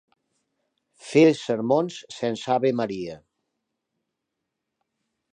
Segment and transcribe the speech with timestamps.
[1.09, 3.19] Fer sermons sense Avemaria.